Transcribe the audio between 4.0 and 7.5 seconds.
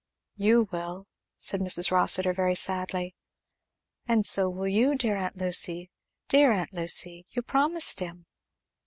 "And so will you, dear aunt Lucy, dear aunt Lucy you